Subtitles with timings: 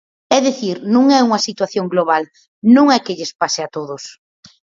[0.35, 2.23] É dicir, non é unha situación global,
[2.75, 4.03] non é que lles pase a todos.